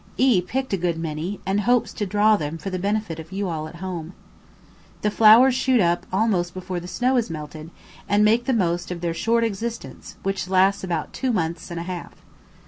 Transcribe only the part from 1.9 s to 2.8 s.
to draw them for the